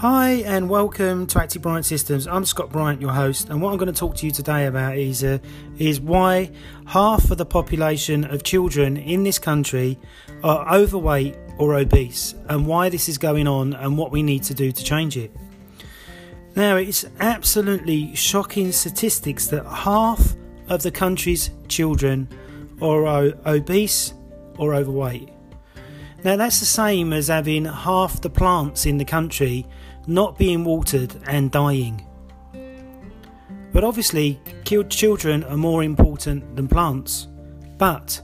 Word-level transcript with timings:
Hi, 0.00 0.42
and 0.46 0.70
welcome 0.70 1.26
to 1.26 1.42
Active 1.42 1.60
Bryant 1.60 1.84
Systems. 1.84 2.26
I'm 2.26 2.46
Scott 2.46 2.72
Bryant, 2.72 3.02
your 3.02 3.10
host, 3.10 3.50
and 3.50 3.60
what 3.60 3.70
I'm 3.70 3.76
going 3.76 3.92
to 3.92 3.98
talk 3.98 4.16
to 4.16 4.24
you 4.24 4.32
today 4.32 4.64
about 4.64 4.96
is 4.96 5.22
uh, 5.22 5.36
is 5.76 6.00
why 6.00 6.52
half 6.86 7.30
of 7.30 7.36
the 7.36 7.44
population 7.44 8.24
of 8.24 8.42
children 8.42 8.96
in 8.96 9.24
this 9.24 9.38
country 9.38 9.98
are 10.42 10.74
overweight 10.74 11.36
or 11.58 11.74
obese, 11.74 12.34
and 12.48 12.66
why 12.66 12.88
this 12.88 13.10
is 13.10 13.18
going 13.18 13.46
on, 13.46 13.74
and 13.74 13.98
what 13.98 14.10
we 14.10 14.22
need 14.22 14.42
to 14.44 14.54
do 14.54 14.72
to 14.72 14.82
change 14.82 15.18
it. 15.18 15.36
Now, 16.56 16.76
it's 16.76 17.04
absolutely 17.18 18.14
shocking 18.14 18.72
statistics 18.72 19.48
that 19.48 19.66
half 19.66 20.34
of 20.70 20.82
the 20.82 20.90
country's 20.90 21.50
children 21.68 22.26
are 22.80 23.34
obese 23.44 24.14
or 24.56 24.74
overweight. 24.74 25.28
Now, 26.24 26.36
that's 26.36 26.60
the 26.60 26.66
same 26.66 27.12
as 27.12 27.28
having 27.28 27.66
half 27.66 28.20
the 28.20 28.30
plants 28.30 28.84
in 28.84 28.98
the 28.98 29.06
country 29.06 29.66
not 30.06 30.38
being 30.38 30.64
watered 30.64 31.14
and 31.26 31.50
dying. 31.50 32.06
But 33.72 33.84
obviously, 33.84 34.40
killed 34.64 34.90
children 34.90 35.44
are 35.44 35.56
more 35.56 35.82
important 35.82 36.56
than 36.56 36.68
plants. 36.68 37.28
But 37.78 38.20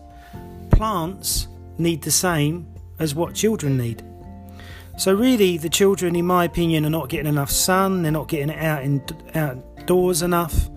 plants 0.71 1.49
need 1.79 2.03
the 2.03 2.11
same 2.11 2.67
as 2.99 3.15
what 3.15 3.35
children 3.35 3.77
need. 3.77 4.03
So, 4.99 5.13
really, 5.13 5.59
the 5.59 5.69
children, 5.69 6.17
in 6.17 6.27
my 6.27 6.45
opinion, 6.45 6.87
are 6.87 6.91
not 6.91 7.11
getting 7.11 7.27
enough 7.27 7.51
sun, 7.51 8.03
they're 8.03 8.11
not 8.11 8.29
getting 8.29 8.51
out 8.51 8.83
in, 8.83 9.05
outdoors 9.35 10.23
enough, 10.23 10.71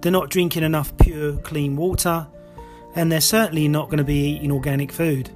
they're 0.00 0.12
not 0.12 0.28
drinking 0.28 0.62
enough 0.62 0.94
pure, 0.98 1.38
clean 1.38 1.74
water, 1.74 2.26
and 2.94 3.10
they're 3.10 3.22
certainly 3.22 3.66
not 3.66 3.86
going 3.86 3.98
to 3.98 4.04
be 4.04 4.36
eating 4.36 4.52
organic 4.52 4.92
food. 4.92 5.30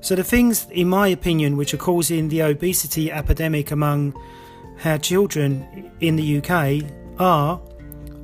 So, 0.00 0.14
the 0.14 0.24
things, 0.24 0.66
in 0.70 0.88
my 0.88 1.08
opinion, 1.08 1.56
which 1.56 1.74
are 1.74 1.78
causing 1.78 2.28
the 2.28 2.42
obesity 2.42 3.10
epidemic 3.10 3.70
among 3.70 4.14
our 4.84 4.98
children 4.98 5.90
in 6.00 6.16
the 6.16 6.38
UK 6.38 6.88
are 7.18 7.60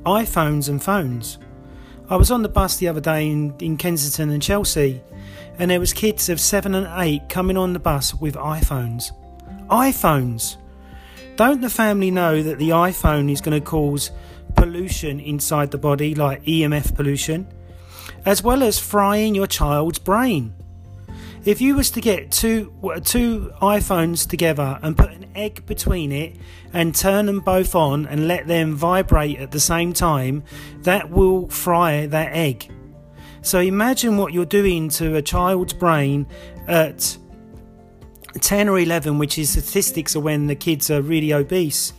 iPhones 0.05 0.69
and 0.69 0.81
phones. 0.81 1.37
I 2.09 2.15
was 2.15 2.31
on 2.31 2.43
the 2.43 2.49
bus 2.49 2.77
the 2.77 2.87
other 2.87 3.01
day 3.01 3.29
in, 3.29 3.55
in 3.59 3.77
Kensington 3.77 4.29
and 4.29 4.41
Chelsea, 4.41 5.01
and 5.57 5.69
there 5.69 5.79
was 5.79 5.91
kids 5.91 6.29
of 6.29 6.39
seven 6.39 6.75
and 6.75 6.87
eight 7.01 7.27
coming 7.29 7.57
on 7.57 7.73
the 7.73 7.79
bus 7.79 8.13
with 8.13 8.35
iPhones. 8.35 9.11
iPhones! 9.69 10.57
Don't 11.35 11.59
the 11.59 11.69
family 11.69 12.11
know 12.11 12.41
that 12.41 12.59
the 12.59 12.69
iPhone 12.69 13.29
is 13.29 13.41
going 13.41 13.59
to 13.59 13.65
cause 13.65 14.11
pollution 14.55 15.19
inside 15.19 15.71
the 15.71 15.77
body, 15.77 16.15
like 16.15 16.43
EMF 16.43 16.95
pollution, 16.95 17.47
as 18.25 18.41
well 18.41 18.63
as 18.63 18.79
frying 18.79 19.35
your 19.35 19.47
child's 19.47 19.99
brain? 19.99 20.54
If 21.45 21.61
you 21.61 21.75
was 21.75 21.91
to 21.91 22.01
get 22.01 22.31
two 22.31 22.73
two 23.03 23.53
iPhones 23.61 24.27
together 24.27 24.79
and 24.81 24.97
put 24.97 25.11
an 25.11 25.27
egg 25.35 25.63
between 25.67 26.11
it 26.11 26.37
and 26.73 26.95
turn 26.95 27.27
them 27.27 27.39
both 27.39 27.75
on 27.75 28.07
and 28.07 28.27
let 28.27 28.47
them 28.47 28.73
vibrate 28.73 29.37
at 29.37 29.51
the 29.51 29.59
same 29.59 29.93
time, 29.93 30.43
that 30.79 31.11
will 31.11 31.47
fry 31.49 32.07
that 32.07 32.33
egg. 32.33 32.71
So 33.43 33.59
imagine 33.59 34.17
what 34.17 34.33
you're 34.33 34.45
doing 34.45 34.89
to 34.89 35.17
a 35.17 35.21
child's 35.21 35.73
brain 35.73 36.25
at 36.67 37.15
10 38.41 38.67
or 38.67 38.79
11, 38.79 39.19
which 39.19 39.37
is 39.37 39.51
statistics 39.51 40.15
of 40.15 40.23
when 40.23 40.47
the 40.47 40.55
kids 40.55 40.89
are 40.89 41.03
really 41.03 41.31
obese. 41.31 41.93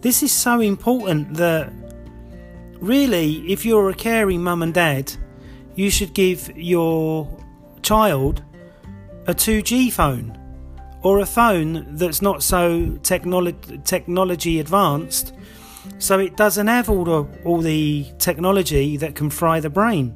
This 0.00 0.22
is 0.22 0.32
so 0.32 0.60
important 0.60 1.34
that 1.34 1.70
really, 2.80 3.52
if 3.52 3.66
you're 3.66 3.90
a 3.90 3.94
caring 3.94 4.42
mum 4.42 4.62
and 4.62 4.72
dad, 4.72 5.12
you 5.74 5.90
should 5.90 6.14
give 6.14 6.50
your 6.56 7.28
child 7.82 8.42
a 9.26 9.34
2G 9.34 9.92
phone 9.92 10.38
or 11.02 11.20
a 11.20 11.26
phone 11.26 11.96
that's 11.96 12.22
not 12.22 12.42
so 12.42 12.86
technolo- 13.02 13.84
technology 13.84 14.60
advanced 14.60 15.34
so 15.98 16.18
it 16.18 16.36
doesn't 16.36 16.68
have 16.68 16.88
all 16.88 17.04
the, 17.04 17.26
all 17.44 17.60
the 17.60 18.06
technology 18.18 18.96
that 18.96 19.16
can 19.16 19.30
fry 19.30 19.58
the 19.58 19.70
brain. 19.70 20.14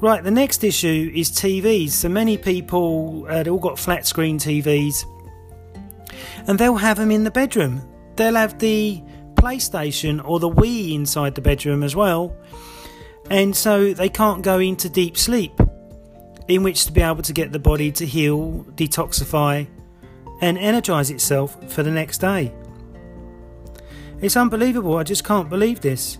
Right, 0.00 0.22
the 0.22 0.30
next 0.30 0.64
issue 0.64 1.12
is 1.14 1.30
TVs. 1.30 1.90
So 1.90 2.08
many 2.08 2.36
people, 2.36 3.26
uh, 3.30 3.44
all 3.48 3.58
got 3.58 3.78
flat 3.78 4.06
screen 4.06 4.38
TVs 4.38 5.04
and 6.46 6.58
they'll 6.58 6.76
have 6.76 6.96
them 6.96 7.10
in 7.10 7.24
the 7.24 7.30
bedroom. 7.30 7.82
They'll 8.16 8.34
have 8.34 8.58
the 8.58 9.02
PlayStation 9.34 10.24
or 10.24 10.40
the 10.40 10.50
Wii 10.50 10.94
inside 10.94 11.34
the 11.34 11.40
bedroom 11.40 11.82
as 11.82 11.94
well, 11.94 12.34
and 13.30 13.54
so 13.54 13.92
they 13.92 14.08
can't 14.08 14.42
go 14.42 14.58
into 14.58 14.88
deep 14.88 15.16
sleep 15.16 15.60
in 16.48 16.62
which 16.62 16.84
to 16.86 16.92
be 16.92 17.00
able 17.02 17.22
to 17.22 17.32
get 17.32 17.52
the 17.52 17.58
body 17.58 17.90
to 17.92 18.06
heal, 18.06 18.64
detoxify, 18.74 19.66
and 20.40 20.58
energize 20.58 21.10
itself 21.10 21.56
for 21.72 21.82
the 21.82 21.90
next 21.90 22.18
day. 22.18 22.52
It's 24.20 24.36
unbelievable. 24.36 24.96
I 24.96 25.02
just 25.02 25.24
can't 25.24 25.50
believe 25.50 25.80
this. 25.80 26.18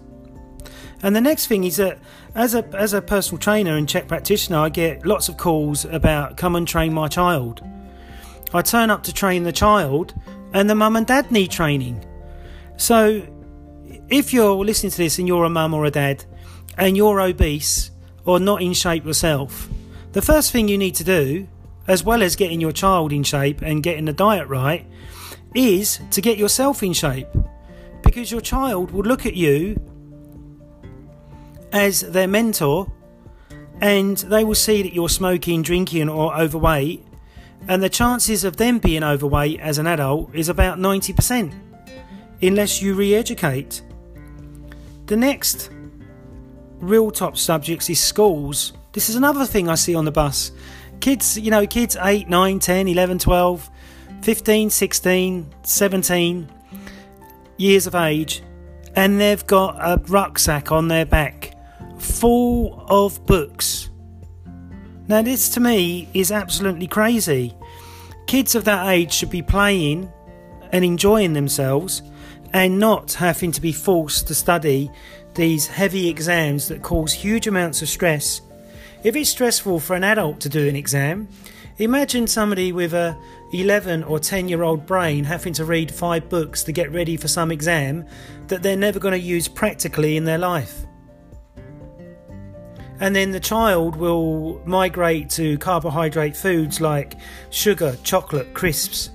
And 1.03 1.15
the 1.15 1.21
next 1.21 1.47
thing 1.47 1.65
is 1.65 1.77
that 1.77 1.99
as 2.35 2.55
a 2.55 2.65
as 2.75 2.93
a 2.93 3.03
personal 3.03 3.39
trainer 3.39 3.77
and 3.77 3.89
CHEK 3.89 4.09
practitioner, 4.09 4.59
I 4.59 4.69
get 4.69 5.07
lots 5.07 5.29
of 5.29 5.37
calls 5.37 5.85
about 5.85 6.37
come 6.37 6.57
and 6.57 6.67
train 6.67 6.93
my 6.93 7.09
child. 7.09 7.63
I 8.53 8.63
turn 8.63 8.91
up 8.91 9.03
to 9.05 9.13
train 9.13 9.43
the 9.43 9.53
child, 9.53 10.15
and 10.53 10.69
the 10.71 10.75
mum 10.75 10.97
and 10.97 11.07
dad 11.07 11.31
need 11.31 11.51
training. 11.51 12.05
So, 12.77 13.27
if 14.09 14.33
you're 14.33 14.65
listening 14.65 14.91
to 14.91 14.97
this 14.97 15.19
and 15.19 15.27
you're 15.29 15.45
a 15.45 15.51
mum 15.51 15.75
or 15.75 15.85
a 15.85 15.91
dad, 15.91 16.25
and 16.79 16.97
you're 16.97 17.21
obese 17.21 17.91
or 18.25 18.41
not 18.41 18.63
in 18.63 18.73
shape 18.73 19.05
yourself, 19.05 19.69
the 20.17 20.23
first 20.23 20.51
thing 20.51 20.67
you 20.67 20.79
need 20.79 20.95
to 20.95 21.05
do, 21.05 21.47
as 21.87 22.03
well 22.03 22.23
as 22.23 22.37
getting 22.37 22.59
your 22.59 22.73
child 22.73 23.13
in 23.13 23.23
shape 23.23 23.61
and 23.61 23.83
getting 23.83 24.07
the 24.07 24.15
diet 24.15 24.49
right, 24.49 24.87
is 25.55 26.01
to 26.11 26.23
get 26.23 26.39
yourself 26.39 26.83
in 26.83 26.95
shape. 26.95 27.29
Because 28.03 28.33
your 28.33 28.41
child 28.41 28.93
will 28.93 29.03
look 29.03 29.27
at 29.27 29.35
you 29.35 29.79
as 31.71 32.01
their 32.01 32.27
mentor 32.27 32.91
and 33.83 34.17
they 34.17 34.43
will 34.43 34.55
see 34.55 34.81
that 34.81 34.95
you're 34.95 35.11
smoking, 35.11 35.61
drinking, 35.61 36.09
or 36.09 36.35
overweight, 36.35 37.05
and 37.69 37.83
the 37.83 37.91
chances 37.91 38.43
of 38.43 38.57
them 38.57 38.79
being 38.79 39.05
overweight 39.05 39.61
as 39.61 39.77
an 39.77 39.87
adult 39.87 40.35
is 40.35 40.49
about 40.49 40.79
90% 40.79 41.53
unless 42.41 42.81
you 42.81 42.95
re 42.95 43.15
educate. 43.15 43.83
The 45.09 45.17
next 45.19 45.69
real 46.79 47.11
top 47.11 47.37
subjects 47.37 47.91
is 47.91 48.01
schools 48.01 48.73
this 48.97 49.11
is 49.11 49.15
another 49.15 49.45
thing 49.45 49.69
I 49.69 49.75
see 49.75 49.95
on 49.95 50.07
the 50.07 50.11
bus. 50.11 50.53
Kids, 51.01 51.39
you 51.39 51.51
know, 51.51 51.67
kids 51.67 51.99
8, 52.01 52.31
9, 52.31 52.59
10, 52.59 52.89
11, 52.89 53.19
12, 53.19 53.71
15, 54.23 54.71
16, 54.71 55.55
17 55.63 56.49
years 57.59 57.87
of 57.87 57.95
age, 57.95 58.43
and 58.95 59.21
they've 59.21 59.47
got 59.47 59.77
a 59.79 60.03
rucksack 60.09 60.73
on 60.73 60.89
their 60.89 61.05
back 61.05 61.53
full 61.99 62.87
of 62.89 63.25
books. 63.27 63.91
Now, 65.09 65.21
this 65.21 65.51
to 65.51 65.61
me 65.61 66.09
is 66.15 66.33
absolutely 66.33 66.87
crazy. 66.87 67.55
Kids 68.27 68.55
of 68.55 68.65
that 68.65 68.89
age 68.89 69.13
should 69.13 69.31
be 69.31 69.43
playing 69.43 70.11
and 70.73 70.87
enjoying 70.87 71.35
themselves 71.35 72.01
and 72.55 72.79
not 72.79 73.13
having 73.13 73.53
to 73.53 73.61
be 73.61 73.73
forced 73.73 74.27
to 74.29 74.35
study 74.35 74.91
these 75.35 75.67
heavy 75.67 76.09
exams 76.09 76.69
that 76.69 76.81
cause 76.81 77.13
huge 77.13 77.47
amounts 77.47 77.83
of 77.83 77.91
stress 77.91 78.41
if 79.07 79.15
it's 79.15 79.31
stressful 79.31 79.79
for 79.79 79.95
an 79.95 80.03
adult 80.03 80.41
to 80.41 80.49
do 80.49 80.69
an 80.69 80.75
exam, 80.75 81.29
imagine 81.79 82.27
somebody 82.27 82.73
with 82.73 82.93
a 82.93 83.17
11 83.53 84.03
or 84.03 84.19
10 84.19 84.49
year 84.49 84.65
old 84.65 84.85
brain 84.85 85.23
having 85.23 85.53
to 85.53 85.65
read 85.65 85.95
five 85.95 86.29
books 86.29 86.65
to 86.65 86.73
get 86.73 86.91
ready 86.91 87.17
for 87.17 87.29
some 87.29 87.53
exam 87.53 88.05
that 88.49 88.65
they're 88.65 88.77
never 88.77 88.99
going 88.99 89.13
to 89.13 89.21
use 89.21 89.47
practically 89.47 90.17
in 90.17 90.25
their 90.25 90.39
life. 90.39 90.81
And 92.99 93.15
then 93.15 93.31
the 93.31 93.39
child 93.39 93.95
will 93.95 94.61
migrate 94.67 95.31
to 95.31 95.57
carbohydrate 95.59 96.37
foods 96.37 96.81
like 96.81 97.15
sugar, 97.51 97.97
chocolate, 98.03 98.55
crisps, 98.55 99.11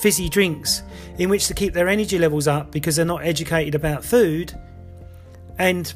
fizzy 0.00 0.30
drinks, 0.30 0.82
in 1.18 1.28
which 1.28 1.46
to 1.48 1.52
keep 1.52 1.74
their 1.74 1.90
energy 1.90 2.18
levels 2.18 2.48
up 2.48 2.70
because 2.70 2.96
they're 2.96 3.04
not 3.04 3.22
educated 3.22 3.74
about 3.74 4.02
food, 4.02 4.58
and 5.58 5.92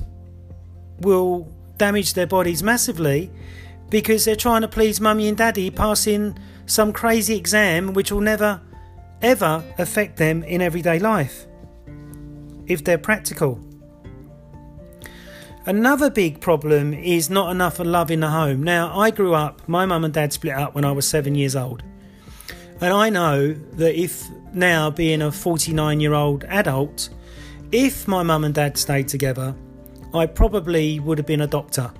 will 1.00 1.50
damage 1.76 2.14
their 2.14 2.26
bodies 2.26 2.62
massively 2.62 3.30
because 3.90 4.24
they're 4.24 4.36
trying 4.36 4.62
to 4.62 4.68
please 4.68 5.00
mummy 5.00 5.28
and 5.28 5.36
daddy, 5.36 5.70
passing 5.70 6.38
some 6.66 6.92
crazy 6.92 7.36
exam 7.36 7.92
which 7.92 8.10
will 8.10 8.20
never 8.20 8.60
ever 9.22 9.64
affect 9.78 10.16
them 10.16 10.42
in 10.42 10.60
everyday 10.60 10.98
life 10.98 11.46
if 12.66 12.84
they're 12.84 12.98
practical. 12.98 13.60
Another 15.66 16.10
big 16.10 16.40
problem 16.40 16.92
is 16.92 17.30
not 17.30 17.50
enough 17.50 17.78
love 17.78 18.10
in 18.10 18.20
the 18.20 18.28
home. 18.28 18.62
Now, 18.62 18.98
I 18.98 19.10
grew 19.10 19.32
up, 19.32 19.66
my 19.66 19.86
mum 19.86 20.04
and 20.04 20.12
dad 20.12 20.32
split 20.32 20.54
up 20.54 20.74
when 20.74 20.84
I 20.84 20.92
was 20.92 21.08
seven 21.08 21.34
years 21.34 21.56
old. 21.56 21.82
And 22.82 22.92
I 22.92 23.08
know 23.08 23.54
that 23.54 23.98
if 23.98 24.28
now, 24.52 24.90
being 24.90 25.22
a 25.22 25.32
49 25.32 26.00
year 26.00 26.12
old 26.12 26.44
adult, 26.44 27.08
if 27.72 28.06
my 28.06 28.22
mum 28.22 28.44
and 28.44 28.54
dad 28.54 28.76
stayed 28.76 29.08
together, 29.08 29.54
I 30.14 30.26
probably 30.26 31.00
would 31.00 31.18
have 31.18 31.26
been 31.26 31.40
a 31.40 31.46
doctor 31.46 31.90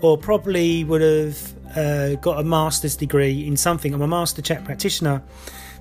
or 0.00 0.16
probably 0.16 0.84
would 0.84 1.02
have 1.02 1.76
uh, 1.76 2.14
got 2.16 2.40
a 2.40 2.44
master's 2.44 2.96
degree 2.96 3.46
in 3.46 3.56
something. 3.56 3.92
I'm 3.92 4.02
a 4.02 4.08
master 4.08 4.42
CHEK 4.42 4.64
practitioner. 4.64 5.22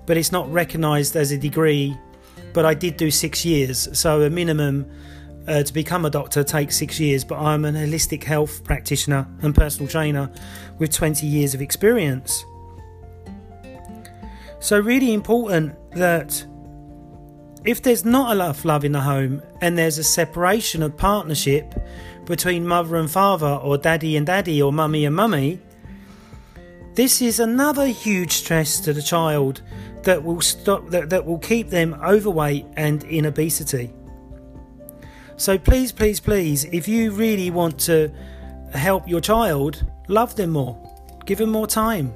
but 0.06 0.18
it's 0.18 0.32
not 0.32 0.52
recognised 0.52 1.16
as 1.16 1.32
a 1.32 1.38
degree. 1.38 1.98
But 2.54 2.66
I 2.66 2.74
did 2.74 2.98
do 2.98 3.10
six 3.12 3.46
years, 3.46 3.88
so 3.98 4.24
a 4.24 4.30
minimum 4.30 4.86
uh, 5.48 5.64
to 5.64 5.74
become 5.74 6.04
a 6.04 6.10
doctor 6.10 6.44
takes 6.44 6.76
six 6.76 7.00
years. 7.00 7.24
But 7.24 7.40
I'm 7.40 7.64
an 7.64 7.76
holistic 7.76 8.24
health 8.24 8.64
practitioner 8.66 9.26
and 9.42 9.56
personal 9.56 9.88
trainer 9.88 10.30
with 10.80 10.92
20 10.92 11.26
years 11.26 11.54
of 11.54 11.62
experience. 11.62 12.44
So, 14.60 14.80
really 14.80 15.14
important 15.14 15.74
that 15.92 16.46
if 17.64 17.82
there's 17.82 18.04
not 18.04 18.32
enough 18.32 18.66
love 18.66 18.84
in 18.84 18.92
the 18.92 19.02
home 19.02 19.42
and 19.62 19.78
there's 19.78 19.98
a 19.98 20.04
separation 20.04 20.82
of 20.82 20.98
partnership 20.98 21.76
between 22.26 22.66
mother 22.66 22.96
and 22.96 23.10
father, 23.10 23.48
or 23.48 23.78
daddy 23.78 24.16
and 24.16 24.26
daddy, 24.26 24.62
or 24.62 24.72
mummy 24.72 25.06
and 25.06 25.16
mummy, 25.16 25.60
this 26.96 27.22
is 27.22 27.40
another 27.40 27.88
huge 27.88 28.34
stress 28.34 28.80
to 28.82 28.94
the 28.94 29.02
child 29.02 29.62
that 30.04 30.24
will 30.24 30.42
stop 30.42 30.90
that, 30.90 31.10
that 31.10 31.26
will 31.26 31.40
keep 31.40 31.70
them 31.70 31.94
overweight 32.04 32.66
and 32.76 33.04
in 33.06 33.26
obesity. 33.26 33.94
So 35.38 35.58
please, 35.58 35.92
please, 35.92 36.20
please, 36.20 36.66
if 36.66 36.88
you 36.88 37.12
really 37.12 37.50
want 37.50 37.80
to 37.82 38.12
help 38.74 39.08
your 39.08 39.22
child, 39.22 39.86
love 40.08 40.36
them 40.36 40.52
more. 40.52 40.78
Give 41.26 41.38
them 41.38 41.52
more 41.52 41.68
time. 41.68 42.14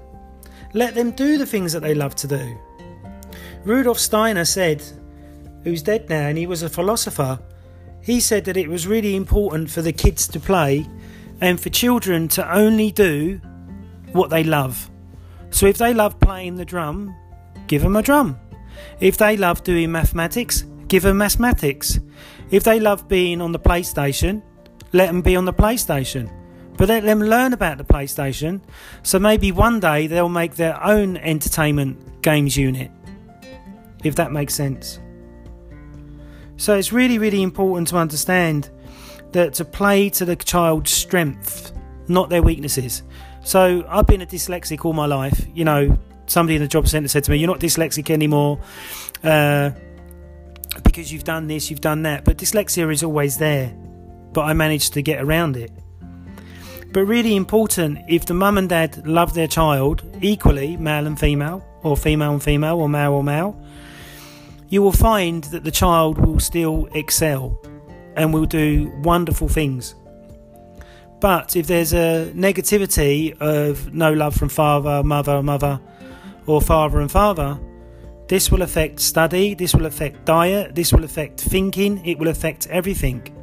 Let 0.73 0.93
them 0.93 1.11
do 1.11 1.37
the 1.37 1.45
things 1.45 1.73
that 1.73 1.81
they 1.81 1.93
love 1.93 2.15
to 2.15 2.27
do. 2.27 2.57
Rudolf 3.63 3.97
Steiner 3.99 4.45
said, 4.45 4.83
who's 5.65 5.81
dead 5.81 6.07
now, 6.09 6.29
and 6.29 6.37
he 6.37 6.47
was 6.47 6.63
a 6.63 6.69
philosopher, 6.69 7.39
he 8.01 8.21
said 8.21 8.45
that 8.45 8.55
it 8.55 8.69
was 8.69 8.87
really 8.87 9.15
important 9.15 9.69
for 9.69 9.81
the 9.81 9.91
kids 9.91 10.27
to 10.29 10.39
play 10.39 10.87
and 11.41 11.59
for 11.59 11.69
children 11.69 12.29
to 12.29 12.55
only 12.55 12.91
do 12.91 13.41
what 14.13 14.29
they 14.29 14.43
love. 14.43 14.89
So 15.49 15.65
if 15.65 15.77
they 15.77 15.93
love 15.93 16.19
playing 16.19 16.55
the 16.55 16.65
drum, 16.65 17.15
give 17.67 17.81
them 17.81 17.95
a 17.95 18.01
drum. 18.01 18.39
If 18.99 19.17
they 19.17 19.35
love 19.35 19.63
doing 19.63 19.91
mathematics, 19.91 20.63
give 20.87 21.03
them 21.03 21.17
mathematics. 21.17 21.99
If 22.51 22.63
they 22.63 22.79
love 22.79 23.07
being 23.07 23.41
on 23.41 23.51
the 23.51 23.59
PlayStation, 23.59 24.43
let 24.93 25.07
them 25.07 25.21
be 25.21 25.35
on 25.35 25.45
the 25.45 25.53
PlayStation. 25.53 26.31
But 26.77 26.89
let 26.89 27.03
them 27.03 27.21
learn 27.21 27.53
about 27.53 27.77
the 27.77 27.85
PlayStation 27.85 28.61
so 29.01 29.17
maybe 29.17 29.51
one 29.51 29.79
day 29.79 30.07
they'll 30.07 30.29
make 30.29 30.55
their 30.55 30.81
own 30.83 31.17
entertainment 31.17 32.21
games 32.21 32.55
unit. 32.55 32.91
If 34.03 34.15
that 34.15 34.31
makes 34.31 34.53
sense. 34.53 34.99
So 36.57 36.75
it's 36.75 36.91
really, 36.91 37.17
really 37.17 37.41
important 37.41 37.87
to 37.89 37.97
understand 37.97 38.69
that 39.31 39.53
to 39.55 39.65
play 39.65 40.09
to 40.11 40.25
the 40.25 40.35
child's 40.35 40.91
strength, 40.91 41.73
not 42.07 42.29
their 42.29 42.41
weaknesses. 42.41 43.03
So 43.43 43.85
I've 43.89 44.07
been 44.07 44.21
a 44.21 44.25
dyslexic 44.25 44.85
all 44.85 44.93
my 44.93 45.05
life. 45.05 45.45
You 45.53 45.65
know, 45.65 45.99
somebody 46.27 46.55
in 46.55 46.61
the 46.61 46.67
job 46.67 46.87
centre 46.87 47.07
said 47.07 47.23
to 47.25 47.31
me, 47.31 47.37
"You're 47.37 47.47
not 47.47 47.59
dyslexic 47.59 48.09
anymore 48.09 48.59
uh, 49.23 49.71
because 50.83 51.11
you've 51.11 51.25
done 51.25 51.47
this, 51.47 51.69
you've 51.69 51.81
done 51.81 52.03
that." 52.03 52.23
But 52.23 52.37
dyslexia 52.37 52.91
is 52.91 53.03
always 53.03 53.37
there. 53.37 53.75
But 54.33 54.43
I 54.43 54.53
managed 54.53 54.93
to 54.93 55.01
get 55.01 55.21
around 55.21 55.57
it. 55.57 55.71
But 56.91 57.05
really 57.05 57.35
important, 57.35 57.99
if 58.07 58.25
the 58.25 58.33
mum 58.33 58.57
and 58.57 58.69
dad 58.69 59.05
love 59.05 59.33
their 59.33 59.47
child 59.47 60.01
equally, 60.21 60.77
male 60.77 61.07
and 61.07 61.19
female, 61.19 61.65
or 61.83 61.97
female 61.97 62.31
and 62.31 62.41
female, 62.41 62.79
or 62.79 62.87
male 62.87 63.11
or 63.11 63.23
male, 63.23 63.61
you 64.75 64.81
will 64.81 64.91
find 64.91 65.45
that 65.45 65.63
the 65.63 65.71
child 65.71 66.17
will 66.17 66.37
still 66.37 66.89
excel 66.93 67.57
and 68.17 68.33
will 68.33 68.45
do 68.45 68.91
wonderful 69.03 69.47
things. 69.47 69.95
But 71.21 71.55
if 71.55 71.65
there's 71.65 71.93
a 71.93 72.29
negativity 72.35 73.39
of 73.39 73.93
no 73.93 74.11
love 74.11 74.35
from 74.35 74.49
father, 74.49 75.01
mother, 75.01 75.41
mother, 75.41 75.79
or 76.45 76.59
father 76.59 76.99
and 76.99 77.09
father, 77.09 77.57
this 78.27 78.51
will 78.51 78.63
affect 78.63 78.99
study, 78.99 79.53
this 79.53 79.73
will 79.73 79.85
affect 79.85 80.25
diet, 80.25 80.75
this 80.75 80.91
will 80.91 81.05
affect 81.05 81.39
thinking, 81.39 82.05
it 82.05 82.19
will 82.19 82.27
affect 82.27 82.67
everything. 82.67 83.33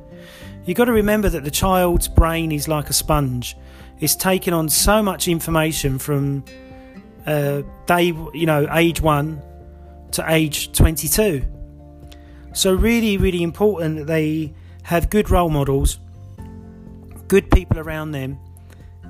You've 0.67 0.77
got 0.77 0.85
to 0.85 0.93
remember 0.93 1.31
that 1.31 1.45
the 1.45 1.51
child's 1.51 2.09
brain 2.09 2.53
is 2.53 2.69
like 2.69 2.91
a 2.91 2.93
sponge. 2.93 3.57
It's 4.01 4.15
taking 4.15 4.53
on 4.53 4.69
so 4.69 5.03
much 5.03 5.29
information 5.29 5.99
from 5.99 6.45
uh, 7.25 7.63
day, 7.87 8.09
you 8.35 8.45
know, 8.45 8.69
age 8.71 9.01
one 9.01 9.41
to 10.13 10.25
age 10.31 10.73
22. 10.73 11.45
So, 12.55 12.75
really, 12.75 13.17
really 13.17 13.43
important 13.43 13.97
that 13.97 14.07
they 14.07 14.55
have 14.83 15.11
good 15.11 15.31
role 15.31 15.49
models, 15.49 15.99
good 17.29 17.51
people 17.51 17.79
around 17.79 18.13
them, 18.13 18.39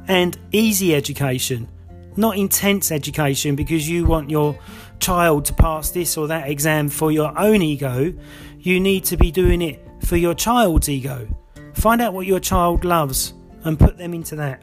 and 0.06 0.38
easy 0.52 0.94
education, 0.94 1.68
not 2.16 2.36
intense 2.36 2.92
education 2.92 3.56
because 3.56 3.88
you 3.88 4.04
want 4.04 4.30
your 4.30 4.58
child 5.00 5.44
to 5.46 5.54
pass 5.54 5.90
this 5.90 6.16
or 6.16 6.28
that 6.28 6.48
exam 6.48 6.88
for 6.88 7.10
your 7.10 7.36
own 7.38 7.62
ego. 7.62 8.14
You 8.60 8.78
need 8.78 9.04
to 9.04 9.16
be 9.16 9.32
doing 9.32 9.60
it 9.62 9.84
for 10.04 10.16
your 10.16 10.34
child's 10.34 10.88
ego. 10.88 11.26
Find 11.74 12.00
out 12.00 12.14
what 12.14 12.26
your 12.26 12.40
child 12.40 12.84
loves 12.84 13.34
and 13.64 13.78
put 13.78 13.98
them 13.98 14.14
into 14.14 14.36
that. 14.36 14.62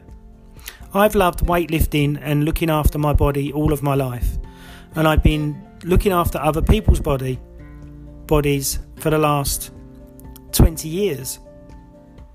I've 0.92 1.14
loved 1.14 1.40
weightlifting 1.40 2.18
and 2.20 2.44
looking 2.44 2.70
after 2.70 2.98
my 2.98 3.12
body 3.12 3.52
all 3.52 3.72
of 3.72 3.82
my 3.82 3.94
life, 3.94 4.38
and 4.96 5.06
I've 5.06 5.22
been 5.22 5.69
looking 5.84 6.12
after 6.12 6.38
other 6.38 6.62
people's 6.62 7.00
body 7.00 7.38
bodies 8.26 8.78
for 8.96 9.10
the 9.10 9.18
last 9.18 9.72
20 10.52 10.88
years. 10.88 11.40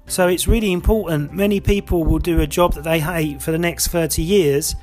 So 0.07 0.27
it's 0.27 0.47
really 0.47 0.71
important. 0.71 1.33
Many 1.33 1.59
people 1.59 2.03
will 2.03 2.19
do 2.19 2.41
a 2.41 2.47
job 2.47 2.73
that 2.73 2.83
they 2.83 2.99
hate 2.99 3.41
for 3.41 3.51
the 3.51 3.57
next 3.57 3.87
30 3.87 4.21
years. 4.21 4.75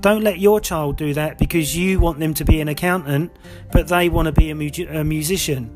Don't 0.00 0.22
let 0.22 0.38
your 0.38 0.60
child 0.60 0.96
do 0.96 1.12
that 1.14 1.38
because 1.38 1.76
you 1.76 2.00
want 2.00 2.18
them 2.18 2.32
to 2.34 2.44
be 2.44 2.60
an 2.60 2.68
accountant, 2.68 3.32
but 3.70 3.88
they 3.88 4.08
want 4.08 4.26
to 4.26 4.32
be 4.32 4.50
a, 4.50 4.54
mu- 4.54 4.70
a 4.88 5.04
musician. 5.04 5.70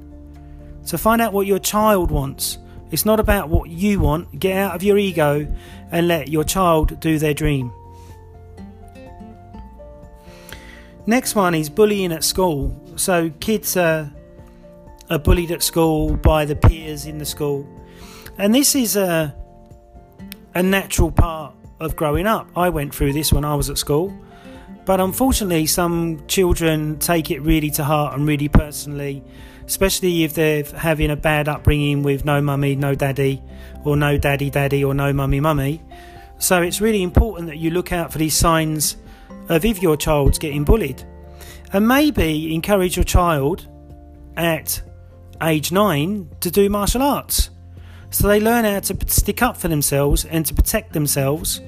So 0.83 0.97
find 0.97 1.21
out 1.21 1.33
what 1.33 1.47
your 1.47 1.59
child 1.59 2.11
wants. 2.11 2.59
It's 2.91 3.05
not 3.05 3.21
about 3.21 3.49
what 3.49 3.69
you 3.69 4.01
want. 4.01 4.39
Get 4.39 4.57
out 4.57 4.75
of 4.75 4.83
your 4.83 4.99
ego 4.99 5.47
and 5.91 6.09
let 6.09 6.29
your 6.29 6.45
child 6.45 7.01
do 7.01 7.19
their 7.19 7.35
dream. 7.35 7.73
Next 11.07 11.37
one 11.37 11.55
is 11.55 11.71
bullying 11.71 12.11
at 12.11 12.25
school. 12.25 12.75
So 12.97 13.31
kids 13.39 13.77
are, 13.77 14.13
are 15.09 15.19
bullied 15.19 15.53
at 15.53 15.63
school 15.63 16.17
by 16.17 16.45
the 16.45 16.57
peers 16.57 17.07
in 17.07 17.19
the 17.19 17.25
school, 17.25 17.67
and 18.39 18.55
this 18.55 18.75
is 18.75 18.97
a 18.97 19.35
a 20.55 20.63
natural 20.63 21.13
part 21.13 21.55
of 21.81 21.95
growing 21.97 22.27
up. 22.27 22.49
I 22.57 22.71
went 22.71 22.95
through 22.95 23.13
this 23.13 23.31
when 23.31 23.45
I 23.45 23.55
was 23.55 23.69
at 23.69 23.77
school, 23.77 24.13
but 24.87 25.01
unfortunately, 25.01 25.67
some 25.67 26.27
children 26.29 26.99
take 26.99 27.31
it 27.31 27.41
really 27.41 27.71
to 27.73 27.85
heart 27.85 28.15
and 28.15 28.27
really 28.27 28.49
personally, 28.49 29.23
especially 29.67 30.25
if 30.25 30.33
they're 30.33 30.65
having 30.65 31.11
a 31.11 31.17
bad 31.17 31.47
upbringing 31.47 32.03
with 32.03 32.25
no 32.25 32.41
mummy, 32.41 32.75
no 32.75 32.95
daddy, 32.95 33.43
or 33.85 33.97
no 33.97 34.17
daddy, 34.17 34.49
daddy, 34.49 34.83
or 34.83 34.95
no 34.95 35.13
mummy, 35.13 35.41
mummy. 35.41 35.83
So 36.39 36.63
it's 36.63 36.81
really 36.81 37.03
important 37.03 37.49
that 37.49 37.59
you 37.59 37.71
look 37.71 37.93
out 37.93 38.11
for 38.11 38.19
these 38.19 38.35
signs 38.35 38.97
of 39.49 39.65
if 39.65 39.83
your 39.83 39.97
child's 39.97 40.39
getting 40.39 40.65
bullied. 40.65 41.05
And 41.73 41.87
maybe 41.87 42.55
encourage 42.55 42.97
your 42.97 43.05
child 43.05 43.69
at 44.37 44.83
age 45.43 45.73
nine 45.73 46.29
to 46.41 46.51
do 46.51 46.69
martial 46.69 47.03
arts. 47.03 47.51
So 48.11 48.29
they 48.29 48.41
learn 48.41 48.65
how 48.65 48.81
to 48.81 48.97
stick 49.09 49.43
up 49.43 49.57
for 49.57 49.69
themselves 49.69 50.25
and 50.25 50.47
to 50.47 50.55
protect 50.55 50.93
themselves 50.93 51.61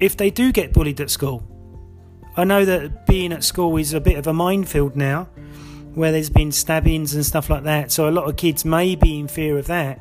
if 0.00 0.16
they 0.16 0.30
do 0.30 0.52
get 0.52 0.72
bullied 0.72 1.00
at 1.00 1.10
school. 1.10 1.46
I 2.36 2.44
know 2.44 2.64
that 2.64 3.06
being 3.06 3.32
at 3.32 3.44
school 3.44 3.76
is 3.76 3.92
a 3.92 4.00
bit 4.00 4.16
of 4.16 4.26
a 4.26 4.32
minefield 4.32 4.96
now, 4.96 5.24
where 5.94 6.10
there's 6.10 6.30
been 6.30 6.50
stabbings 6.50 7.14
and 7.14 7.24
stuff 7.24 7.48
like 7.48 7.64
that, 7.64 7.92
so 7.92 8.08
a 8.08 8.10
lot 8.10 8.28
of 8.28 8.36
kids 8.36 8.64
may 8.64 8.96
be 8.96 9.18
in 9.20 9.28
fear 9.28 9.56
of 9.58 9.66
that. 9.66 10.00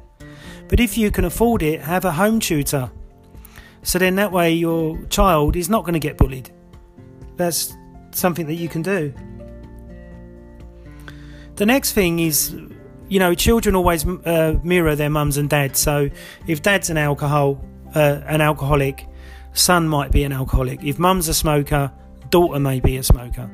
But 0.68 0.80
if 0.80 0.98
you 0.98 1.12
can 1.12 1.26
afford 1.26 1.62
it, 1.62 1.82
have 1.82 2.06
a 2.06 2.12
home 2.12 2.40
tutor. 2.40 2.90
So 3.84 4.00
then 4.00 4.16
that 4.16 4.32
way 4.32 4.54
your 4.54 5.04
child 5.06 5.56
is 5.56 5.70
not 5.70 5.84
going 5.84 5.94
to 5.94 6.00
get 6.00 6.18
bullied 6.18 6.52
that's 7.38 7.76
something 8.12 8.46
that 8.48 8.56
you 8.56 8.70
can 8.70 8.82
do. 8.82 9.14
The 11.56 11.66
next 11.66 11.94
thing 11.94 12.20
is, 12.20 12.56
you 13.10 13.20
know, 13.20 13.34
children 13.36 13.76
always 13.76 14.06
uh, 14.06 14.60
mirror 14.64 14.96
their 14.96 15.10
mums 15.10 15.38
and 15.38 15.50
dads. 15.50 15.80
So 15.80 16.10
if 16.48 16.62
dad's 16.62 16.90
an 16.90 16.98
alcohol, 16.98 17.64
uh, 17.94 18.22
an 18.26 18.42
alcoholic, 18.42 19.08
son 19.54 19.88
might 19.88 20.12
be 20.12 20.24
an 20.24 20.32
alcoholic. 20.32 20.84
If 20.84 20.98
mum's 20.98 21.28
a 21.28 21.34
smoker, 21.34 21.92
daughter 22.30 22.60
may 22.60 22.80
be 22.80 22.98
a 22.98 23.04
smoker. 23.04 23.50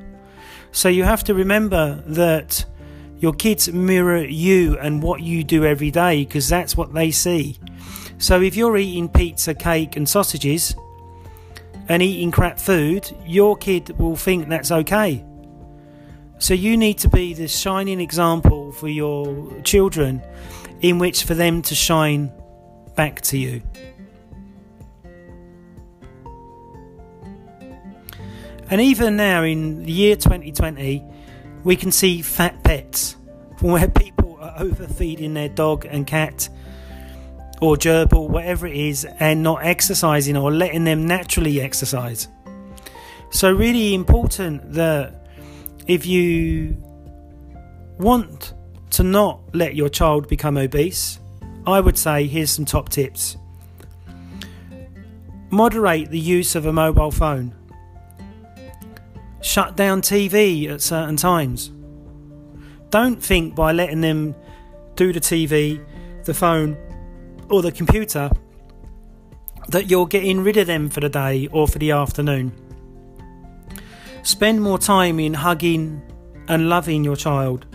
So 0.71 0.87
you 0.87 1.03
have 1.03 1.23
to 1.25 1.33
remember 1.33 2.01
that 2.07 2.65
your 3.19 3.33
kids 3.33 3.71
mirror 3.71 4.23
you 4.23 4.77
and 4.79 5.03
what 5.03 5.21
you 5.21 5.43
do 5.43 5.65
every 5.65 5.91
day 5.91 6.23
because 6.23 6.47
that's 6.47 6.77
what 6.77 6.93
they 6.93 7.11
see. 7.11 7.57
So 8.17 8.41
if 8.41 8.55
you're 8.55 8.77
eating 8.77 9.09
pizza, 9.09 9.53
cake, 9.53 9.97
and 9.97 10.07
sausages, 10.07 10.75
and 11.89 12.01
eating 12.01 12.31
crap 12.31 12.59
food, 12.59 13.09
your 13.25 13.57
kid 13.57 13.97
will 13.99 14.15
think 14.15 14.47
that's 14.47 14.71
okay. 14.71 15.25
So 16.37 16.53
you 16.53 16.77
need 16.77 16.99
to 16.99 17.09
be 17.09 17.33
the 17.33 17.47
shining 17.47 17.99
example 17.99 18.71
for 18.71 18.87
your 18.87 19.59
children 19.63 20.21
in 20.81 20.99
which 20.99 21.25
for 21.25 21.33
them 21.33 21.61
to 21.63 21.75
shine 21.75 22.31
back 22.95 23.21
to 23.21 23.37
you. 23.37 23.61
And 28.71 28.79
even 28.79 29.17
now 29.17 29.43
in 29.43 29.83
the 29.83 29.91
year 29.91 30.15
2020, 30.15 31.03
We 31.63 31.75
can 31.75 31.91
see 31.91 32.21
fat 32.21 32.63
pets 32.63 33.17
from 33.57 33.71
where 33.73 33.89
people 33.89 34.37
are 34.39 34.55
overfeeding 34.59 35.33
their 35.33 35.49
dog 35.49 35.85
and 35.85 36.07
cat 36.07 36.49
or 37.61 37.75
gerbil, 37.75 38.29
whatever 38.29 38.67
it 38.67 38.75
is, 38.75 39.05
and 39.19 39.43
not 39.43 39.65
exercising 39.65 40.37
or 40.37 40.51
letting 40.51 40.83
them 40.83 41.05
naturally 41.05 41.61
exercise. 41.61 42.27
So, 43.31 43.51
really 43.51 43.93
important 43.93 44.73
that 44.73 45.27
if 45.87 46.05
you 46.05 46.77
want 47.97 48.53
to 48.91 49.03
not 49.03 49.41
let 49.53 49.75
your 49.75 49.89
child 49.89 50.27
become 50.27 50.57
obese, 50.57 51.19
I 51.67 51.79
would 51.79 51.97
say 51.97 52.27
here's 52.27 52.51
some 52.51 52.65
top 52.65 52.89
tips. 52.89 53.37
Moderate 55.51 56.09
the 56.09 56.19
use 56.19 56.55
of 56.55 56.65
a 56.65 56.73
mobile 56.73 57.11
phone. 57.11 57.55
Shut 59.41 59.75
down 59.75 60.01
TV 60.01 60.69
at 60.69 60.81
certain 60.81 61.15
times. 61.15 61.71
Don't 62.89 63.21
think 63.21 63.55
by 63.55 63.71
letting 63.71 64.01
them 64.01 64.35
do 64.95 65.13
the 65.13 65.19
TV, 65.19 65.83
the 66.25 66.33
phone, 66.33 66.77
or 67.49 67.61
the 67.61 67.71
computer 67.71 68.29
that 69.69 69.89
you're 69.89 70.07
getting 70.07 70.43
rid 70.43 70.57
of 70.57 70.67
them 70.67 70.89
for 70.89 70.99
the 70.99 71.09
day 71.09 71.47
or 71.51 71.67
for 71.67 71.79
the 71.79 71.91
afternoon. 71.91 72.51
Spend 74.23 74.61
more 74.61 74.77
time 74.77 75.19
in 75.19 75.33
hugging 75.33 76.01
and 76.47 76.69
loving 76.69 77.03
your 77.03 77.15
child. 77.15 77.65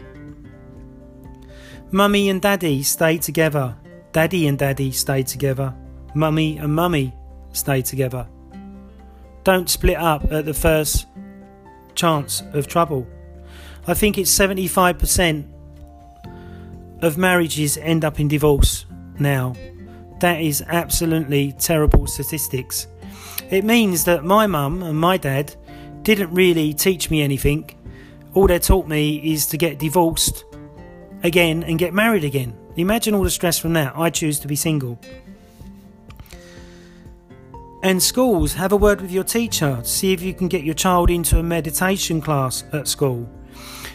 Mummy 1.90 2.28
and 2.28 2.42
daddy 2.42 2.82
stay 2.82 3.18
together. 3.18 3.76
Daddy 4.12 4.46
and 4.46 4.58
daddy 4.58 4.90
stay 4.90 5.22
together. 5.22 5.74
Mummy 6.14 6.58
and 6.58 6.74
mummy 6.74 7.14
stay 7.52 7.82
together. 7.82 8.26
Don't 9.44 9.68
split 9.68 9.96
up 9.96 10.30
at 10.32 10.44
the 10.44 10.54
first 10.54 11.06
chance 11.94 12.42
of 12.52 12.66
trouble. 12.66 13.06
I 13.86 13.94
think 13.94 14.18
it's 14.18 14.36
75% 14.36 15.46
of 17.02 17.18
marriages 17.18 17.76
end 17.76 18.04
up 18.04 18.18
in 18.18 18.28
divorce 18.28 18.83
now. 19.18 19.54
That 20.21 20.40
is 20.40 20.62
absolutely 20.68 21.52
terrible 21.52 22.06
statistics. 22.06 22.87
It 23.50 23.64
means 23.64 24.04
that 24.04 24.25
my 24.25 24.47
mum 24.47 24.83
and 24.83 24.99
my 24.99 25.16
dad 25.16 25.54
didn't 26.02 26.33
really 26.33 26.73
teach 26.73 27.11
me 27.11 27.23
anything. 27.23 27.71
All 28.35 28.47
they 28.47 28.59
taught 28.59 28.88
me 28.88 29.16
is 29.33 29.47
to 29.47 29.56
get 29.56 29.78
divorced 29.78 30.44
again 31.23 31.62
and 31.64 31.78
get 31.78 31.94
married 31.94 32.25
again. 32.25 32.56
Imagine 32.76 33.14
all 33.14 33.23
the 33.23 33.30
stress 33.30 33.59
from 33.59 33.73
that. 33.75 33.97
I 33.97 34.11
choose 34.11 34.38
to 34.40 34.49
be 34.49 34.56
single. 34.56 34.99
And 37.83 38.02
schools, 38.02 38.54
have 38.54 38.73
a 38.73 38.76
word 38.76 39.02
with 39.02 39.11
your 39.11 39.25
teacher. 39.25 39.78
See 39.85 40.12
if 40.12 40.23
you 40.23 40.33
can 40.33 40.49
get 40.49 40.64
your 40.64 40.75
child 40.75 41.11
into 41.11 41.38
a 41.38 41.42
meditation 41.42 42.21
class 42.21 42.64
at 42.73 42.88
school. 42.88 43.28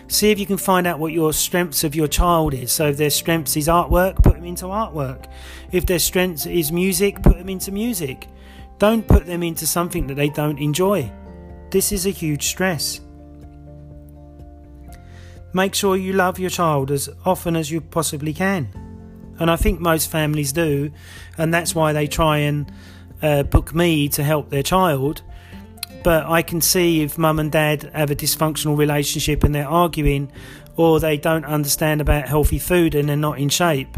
See 0.09 0.31
if 0.31 0.39
you 0.39 0.47
can 0.47 0.57
find 0.57 0.87
out 0.87 0.97
what 0.97 1.13
your 1.13 1.31
strengths 1.33 1.83
of 1.83 1.93
your 1.93 2.07
child 2.07 2.55
is. 2.55 2.71
So 2.71 2.87
if 2.87 2.97
their 2.97 3.11
strengths 3.11 3.55
is 3.55 3.67
artwork, 3.67 4.15
put 4.23 4.33
them 4.33 4.43
into 4.43 4.65
artwork. 4.65 5.27
If 5.71 5.85
their 5.85 5.99
strength 5.99 6.47
is 6.47 6.71
music, 6.71 7.21
put 7.21 7.37
them 7.37 7.47
into 7.47 7.71
music. 7.71 8.27
Don't 8.79 9.07
put 9.07 9.27
them 9.27 9.43
into 9.43 9.67
something 9.67 10.07
that 10.07 10.15
they 10.15 10.29
don't 10.29 10.57
enjoy. 10.57 11.11
This 11.69 11.91
is 11.91 12.07
a 12.07 12.09
huge 12.09 12.47
stress. 12.47 13.01
Make 15.53 15.75
sure 15.75 15.95
you 15.95 16.13
love 16.13 16.39
your 16.39 16.49
child 16.49 16.89
as 16.89 17.07
often 17.23 17.55
as 17.55 17.69
you 17.69 17.79
possibly 17.79 18.33
can. 18.33 18.69
And 19.39 19.51
I 19.51 19.57
think 19.57 19.79
most 19.79 20.09
families 20.09 20.51
do, 20.51 20.91
and 21.37 21.53
that's 21.53 21.75
why 21.75 21.93
they 21.93 22.07
try 22.07 22.39
and 22.39 22.71
uh, 23.21 23.43
book 23.43 23.75
me 23.75 24.09
to 24.09 24.23
help 24.23 24.49
their 24.49 24.63
child 24.63 25.21
but 26.03 26.25
I 26.25 26.41
can 26.41 26.61
see 26.61 27.01
if 27.01 27.17
mum 27.17 27.39
and 27.39 27.51
dad 27.51 27.89
have 27.93 28.11
a 28.11 28.15
dysfunctional 28.15 28.77
relationship 28.77 29.43
and 29.43 29.53
they're 29.53 29.67
arguing 29.67 30.31
or 30.77 30.99
they 30.99 31.17
don't 31.17 31.45
understand 31.45 31.99
about 31.99 32.27
healthy 32.27 32.59
food 32.59 32.95
and 32.95 33.09
they're 33.09 33.17
not 33.17 33.39
in 33.39 33.49
shape, 33.49 33.97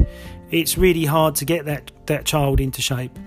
it's 0.50 0.78
really 0.78 1.06
hard 1.06 1.36
to 1.36 1.46
get 1.46 1.66
that, 1.66 1.92
that 2.08 2.26
child 2.26 2.60
into 2.60 2.82
shape 2.82 3.18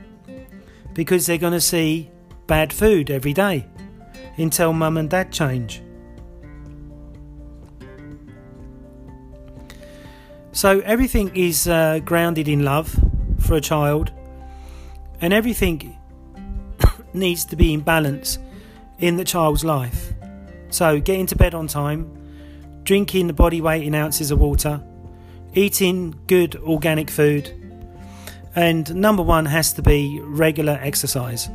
because 0.92 1.26
they're 1.26 1.38
going 1.38 1.52
to 1.52 1.60
see 1.60 2.10
bad 2.46 2.72
food 2.72 3.10
every 3.10 3.32
day 3.32 3.66
until 4.36 4.72
mum 4.72 4.96
and 4.96 5.10
dad 5.10 5.32
change. 5.32 5.82
So 10.52 10.80
everything 10.80 11.34
is 11.34 11.66
uh, 11.66 11.98
grounded 12.04 12.46
in 12.46 12.64
love 12.64 12.96
for 13.40 13.54
a 13.54 13.60
child, 13.60 14.12
and 15.20 15.32
everything 15.32 15.96
needs 17.12 17.44
to 17.46 17.56
be 17.56 17.72
in 17.74 17.80
balance 17.80 18.38
in 18.98 19.16
the 19.16 19.24
child's 19.24 19.64
life. 19.64 20.12
So, 20.70 21.00
getting 21.00 21.26
to 21.26 21.36
bed 21.36 21.54
on 21.54 21.66
time, 21.66 22.10
drinking 22.82 23.26
the 23.26 23.32
body 23.32 23.60
weight 23.60 23.84
in 23.84 23.94
ounces 23.94 24.30
of 24.30 24.40
water, 24.40 24.82
eating 25.54 26.18
good 26.26 26.56
organic 26.56 27.10
food, 27.10 27.52
and 28.56 28.94
number 28.94 29.22
one 29.22 29.46
has 29.46 29.72
to 29.74 29.82
be 29.82 30.20
regular 30.22 30.78
exercise. 30.80 31.48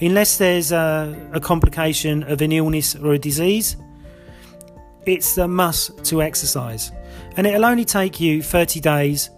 Unless 0.00 0.38
there's 0.38 0.72
a, 0.72 1.30
a 1.32 1.40
complication 1.40 2.22
of 2.24 2.42
an 2.42 2.52
illness 2.52 2.94
or 2.94 3.14
a 3.14 3.18
disease, 3.18 3.76
it's 5.06 5.38
a 5.38 5.48
must 5.48 6.04
to 6.06 6.20
exercise. 6.20 6.92
And 7.36 7.46
it'll 7.46 7.64
only 7.64 7.84
take 7.84 8.20
you 8.20 8.42
30 8.42 8.80
days 8.80 9.30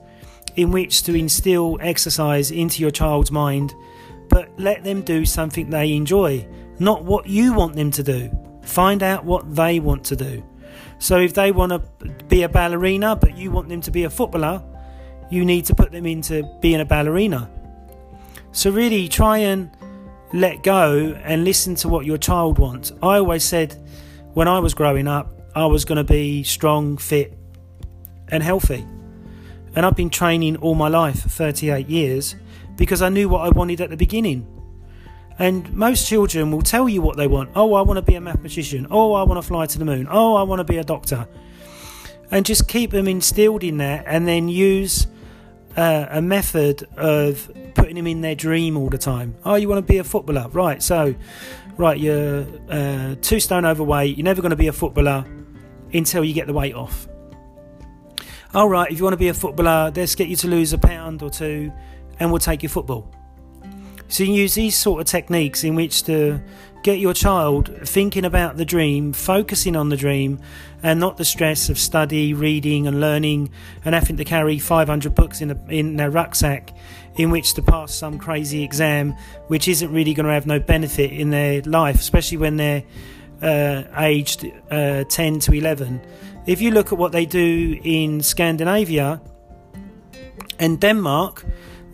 in 0.57 0.73
which 0.73 1.05
to 1.05 1.15
instill 1.15 1.79
exercise 1.81 2.51
into 2.51 2.83
your 2.83 2.91
child's 2.91 3.31
mind, 3.31 3.75
but 4.29 4.51
let 4.59 4.83
them 4.83 5.03
do 5.03 5.25
something 5.25 5.71
they 5.71 5.93
enjoy 5.93 6.47
not 6.79 7.05
what 7.05 7.27
you 7.27 7.53
want 7.55 7.77
them 7.77 7.91
to 7.93 8.03
do. 8.03 8.31
Find 8.63 9.03
out 9.03 9.25
what 9.25 9.55
they 9.55 9.81
want 9.81 10.05
to 10.07 10.17
do. 10.17 10.45
So 10.99 11.19
if 11.19 11.35
they 11.35 11.53
want 11.53 11.73
to 11.73 12.09
be 12.29 12.43
a 12.43 12.49
ballerina, 12.49 13.17
but 13.17 13.37
you 13.37 13.51
want 13.51 13.69
them 13.69 13.81
to 13.83 13.91
be 13.91 14.05
a 14.05 14.11
footballer, 14.11 14.63
you 15.31 15.45
need 15.45 15.65
to 15.67 15.75
put 15.75 15.93
them 15.93 16.07
into 16.07 16.43
being 16.61 16.81
a 16.81 16.85
ballerina. 16.85 17.51
So 18.53 18.71
really 18.71 19.09
try 19.09 19.39
and 19.39 19.71
let 20.33 20.63
go 20.63 21.15
and 21.25 21.45
listen 21.45 21.75
to 21.77 21.89
what 21.89 22.05
your 22.05 22.19
child 22.19 22.59
wants. 22.59 22.93
I 23.03 23.19
always 23.19 23.45
said 23.45 23.77
when 24.35 24.49
I 24.49 24.59
was 24.59 24.75
growing 24.75 25.09
up, 25.09 25.33
I 25.55 25.67
was 25.67 25.85
going 25.85 25.97
to 25.97 26.05
be 26.05 26.43
strong, 26.43 26.97
fit, 26.99 27.39
and 28.29 28.43
healthy. 28.43 28.87
And 29.75 29.87
I've 29.87 29.97
been 29.97 30.11
training 30.11 30.57
all 30.57 30.75
my 30.75 30.89
life, 30.89 31.23
38 31.23 31.89
years, 31.89 32.37
because 32.77 33.03
I 33.03 33.09
knew 33.09 33.29
what 33.29 33.41
I 33.41 33.51
wanted 33.51 33.81
at 33.81 33.91
the 33.91 33.97
beginning. 33.97 34.47
And 35.39 35.73
most 35.73 36.09
children 36.09 36.51
will 36.51 36.63
tell 36.63 36.89
you 36.89 37.01
what 37.01 37.17
they 37.17 37.29
want. 37.29 37.51
Oh, 37.55 37.75
I 37.75 37.83
want 37.83 37.99
to 37.99 38.03
be 38.03 38.17
a 38.17 38.21
mathematician. 38.21 38.89
Oh, 38.91 39.13
I 39.13 39.23
want 39.23 39.41
to 39.41 39.47
fly 39.47 39.67
to 39.67 39.79
the 39.79 39.85
moon. 39.85 40.09
Oh, 40.11 40.35
I 40.35 40.43
want 40.43 40.59
to 40.61 40.65
be 40.65 40.79
a 40.79 40.85
doctor. 40.85 41.29
And 42.31 42.45
just 42.45 42.67
keep 42.67 42.91
them 42.91 43.07
instilled 43.07 43.63
in 43.63 43.79
that 43.79 44.05
and 44.07 44.27
then 44.27 44.49
use 44.49 45.07
uh, 45.77 46.07
a 46.11 46.21
method 46.21 46.87
of 46.97 47.51
putting 47.75 47.95
them 47.95 48.07
in 48.07 48.21
their 48.21 48.35
dream 48.35 48.77
all 48.77 48.89
the 48.89 48.99
time. 48.99 49.37
Oh, 49.45 49.55
you 49.55 49.69
want 49.69 49.87
to 49.87 49.93
be 49.93 49.99
a 49.99 50.05
footballer? 50.05 50.49
Right, 50.49 50.83
so, 50.83 51.15
right, 51.77 51.99
you're 51.99 52.45
uh, 52.69 53.15
two 53.23 53.39
stone 53.39 53.65
overweight. 53.65 54.17
You're 54.17 54.25
never 54.25 54.43
going 54.43 54.51
to 54.51 54.57
be 54.57 54.67
a 54.67 54.73
footballer 54.73 55.25
until 55.93 56.25
you 56.25 56.35
get 56.35 56.49
the 56.49 56.53
weight 56.53 56.75
off. 56.75 57.07
All 58.55 58.69
right, 58.69 58.91
if 58.91 58.99
you 58.99 59.05
want 59.05 59.15
to 59.15 59.19
be 59.19 59.29
a 59.29 59.35
footballer, 59.35 59.93
let's 59.95 60.15
get 60.15 60.29
you 60.29 60.37
to 60.37 60.49
lose 60.49 60.73
a 60.73 60.79
pound 60.79 61.23
or 61.23 61.31
two 61.31 61.73
and 62.19 62.31
we'll 62.31 62.41
take 62.41 62.63
your 62.63 62.71
football. 62.71 63.11
So 64.09 64.25
you 64.25 64.33
use 64.33 64.55
these 64.55 64.75
sort 64.75 65.01
of 65.03 65.07
techniques 65.07 65.65
in 65.65 65.75
which 65.75 66.03
to 66.05 66.41
get 66.83 66.99
your 66.99 67.13
child 67.13 67.71
thinking 67.85 68.25
about 68.25 68.57
the 68.57 68.65
dream, 68.65 69.13
focusing 69.13 69.77
on 69.77 69.91
the 69.91 69.97
dream, 69.97 70.41
and 70.83 70.99
not 70.99 71.19
the 71.19 71.25
stress 71.25 71.69
of 71.69 71.79
study, 71.79 72.33
reading, 72.33 72.87
and 72.87 73.01
learning, 73.01 73.51
and 73.85 73.95
having 73.95 74.17
to 74.17 74.25
carry 74.25 74.59
500 74.59 75.15
books 75.15 75.41
in, 75.41 75.51
a, 75.51 75.59
in 75.69 75.97
their 75.97 76.11
rucksack 76.11 76.75
in 77.17 77.31
which 77.31 77.55
to 77.55 77.63
pass 77.63 77.93
some 77.93 78.19
crazy 78.19 78.63
exam, 78.63 79.13
which 79.49 79.69
isn't 79.69 79.93
really 79.93 80.15
going 80.15 80.27
to 80.27 80.33
have 80.33 80.47
no 80.47 80.59
benefit 80.59 81.13
in 81.13 81.31
their 81.31 81.61
life, 81.63 81.97
especially 81.97 82.39
when 82.39 82.57
they're 82.57 82.85
uh, 83.43 83.83
aged 83.99 84.51
uh, 84.71 85.05
10 85.05 85.41
to 85.41 85.53
11. 85.53 86.01
If 86.47 86.63
you 86.63 86.71
look 86.71 86.93
at 86.93 86.99
what 86.99 87.13
they 87.13 87.27
do 87.27 87.79
in 87.83 88.23
Scandinavia 88.23 89.21
and 90.59 90.81
Denmark, 90.81 91.45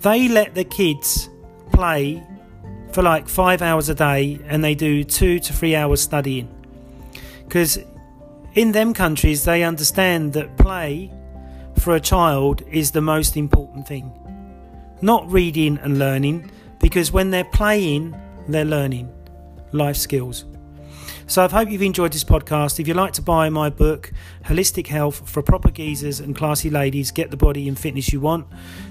they 0.01 0.29
let 0.29 0.55
the 0.55 0.65
kids 0.65 1.29
play 1.73 2.23
for 2.93 3.03
like 3.03 3.29
five 3.29 3.63
hours 3.63 3.89
a 3.89 3.95
day 3.95 4.39
and 4.47 4.63
they 4.63 4.75
do 4.75 5.05
two 5.05 5.39
to 5.41 5.53
three 5.53 5.75
hours 5.75 6.01
studying. 6.01 6.49
Because 7.45 7.79
in 8.55 8.73
them 8.73 8.95
countries, 8.95 9.45
they 9.45 9.65
understand 9.65 10.33
that 10.35 10.57
play 10.57 11.13
for 11.81 11.97
a 11.97 12.01
child 12.01 12.63
is 12.71 12.93
the 12.93 13.01
most 13.01 13.37
important 13.37 13.87
thing. 13.87 14.13
Not 15.03 15.31
reading 15.31 15.79
and 15.79 15.99
learning, 15.99 16.51
because 16.81 17.13
when 17.13 17.31
they're 17.31 17.45
playing, 17.45 18.15
they're 18.49 18.65
learning 18.65 19.13
life 19.73 19.97
skills. 19.97 20.45
So 21.27 21.43
I 21.43 21.49
hope 21.49 21.71
you've 21.71 21.81
enjoyed 21.81 22.13
this 22.13 22.23
podcast. 22.23 22.79
If 22.79 22.87
you'd 22.87 22.99
like 22.99 23.15
to 23.15 23.23
buy 23.23 23.49
my 23.49 23.71
book, 23.71 24.13
Holistic 24.45 24.89
Health 24.89 25.29
for 25.29 25.43
Proper 25.43 25.71
Geezers 25.71 26.21
and 26.21 26.37
Classy 26.37 26.69
Ladies, 26.69 27.11
Get 27.11 27.31
the 27.31 27.37
Body 27.37 27.67
and 27.67 27.79
Fitness 27.79 28.13
You 28.13 28.21
Want, 28.21 28.47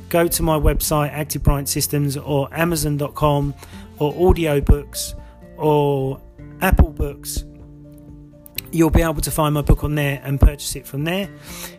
go 0.10 0.28
to 0.28 0.44
my 0.44 0.58
website, 0.58 1.12
Active 1.12 1.44
Bryant 1.44 1.70
Systems, 1.70 2.18
or 2.18 2.50
Amazon.com, 2.52 3.54
or 4.00 4.14
audiobooks, 4.14 5.14
or 5.58 6.20
Apple 6.62 6.90
Books, 6.90 7.44
you'll 8.72 8.90
be 8.90 9.04
able 9.04 9.22
to 9.22 9.32
find 9.32 9.54
my 9.54 9.62
book 9.62 9.84
on 9.84 9.94
there 9.94 10.20
and 10.24 10.42
purchase 10.42 10.76
it 10.76 10.88
from 10.88 11.04
there. 11.04 11.30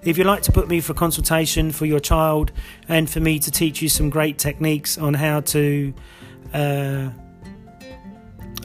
If 0.05 0.17
you'd 0.17 0.27
like 0.27 0.43
to 0.43 0.53
book 0.53 0.69
me 0.69 0.81
for 0.81 0.95
consultation 0.95 1.73
for 1.73 1.87
your 1.87 1.99
child 1.99 2.53
and 2.89 3.11
for 3.11 3.19
me 3.19 3.41
to 3.41 3.51
teach 3.51 3.83
you 3.83 3.89
some 3.89 4.09
great 4.09 4.39
techniques 4.39 4.97
on 4.97 5.15
how 5.15 5.41
to 5.41 5.93
uh, 6.53 7.11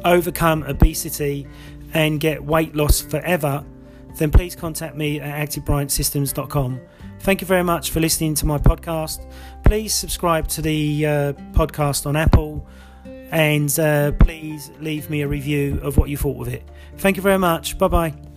overcome 0.06 0.64
obesity 0.64 1.48
and 1.94 2.20
get 2.20 2.44
weight 2.44 2.76
loss 2.76 3.02
forever, 3.02 3.64
then 4.16 4.32
please 4.32 4.56
contact 4.56 4.96
me 4.96 5.20
at 5.20 5.50
activebryantsystems.com. 5.50 6.82
Thank 7.22 7.42
you 7.42 7.48
very 7.48 7.64
much 7.64 7.92
for 7.92 8.00
listening 8.00 8.34
to 8.36 8.46
my 8.46 8.58
podcast. 8.58 9.30
Please 9.66 9.94
subscribe 9.94 10.48
to 10.50 10.62
the 10.62 11.06
uh, 11.06 11.34
podcast 11.54 12.06
on 12.06 12.16
Apple 12.16 12.66
and 13.32 13.78
uh, 13.80 14.12
please 14.14 14.72
leave 14.80 15.10
me 15.10 15.22
a 15.22 15.28
review 15.28 15.80
of 15.82 15.98
what 15.98 16.10
you 16.10 16.18
thought 16.18 16.48
of 16.48 16.54
it. 16.54 16.68
Thank 16.98 17.18
you 17.18 17.22
very 17.22 17.40
much. 17.40 17.78
Bye 17.78 17.88
bye. 17.88 18.29